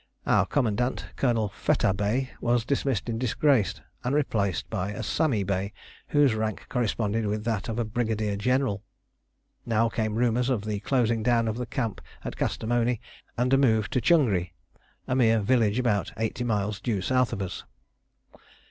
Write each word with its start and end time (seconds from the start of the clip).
Our 0.25 0.47
commandant, 0.47 1.05
Colonel 1.15 1.47
Fettah 1.49 1.93
Bey, 1.93 2.31
was 2.41 2.65
dismissed 2.65 3.07
in 3.07 3.19
disgrace 3.19 3.75
and 4.03 4.15
replaced 4.15 4.67
by 4.67 4.89
a 4.93 5.03
Sami 5.03 5.43
Bey, 5.43 5.73
whose 6.07 6.33
rank 6.33 6.65
corresponded 6.69 7.27
with 7.27 7.43
that 7.43 7.69
of 7.69 7.77
a 7.77 7.85
brigadier 7.85 8.35
general. 8.35 8.81
Now 9.63 9.89
came 9.89 10.15
rumours 10.15 10.49
of 10.49 10.65
the 10.65 10.79
closing 10.79 11.21
down 11.21 11.47
of 11.47 11.57
the 11.57 11.67
camp 11.67 12.01
at 12.25 12.35
Kastamoni 12.35 12.99
and 13.37 13.53
a 13.53 13.59
move 13.59 13.91
to 13.91 14.01
Changri 14.01 14.25
(pronounced 14.25 14.53
Chungri) 14.55 14.81
a 15.07 15.15
mere 15.15 15.39
village 15.39 15.77
about 15.77 16.13
eighty 16.17 16.43
miles 16.43 16.81
due 16.81 17.03
south 17.03 17.31
of 17.31 17.43
us. 17.43 17.63